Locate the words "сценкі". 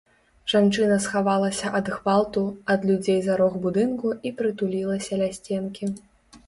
5.39-5.95